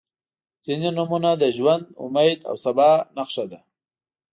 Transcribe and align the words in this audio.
•ځینې 0.65 0.89
نومونه 0.97 1.31
د 1.41 1.43
ژوند، 1.57 1.83
امید 2.03 2.39
او 2.49 2.55
سبا 2.63 2.89
نښه 3.17 3.45
ده. 3.51 3.59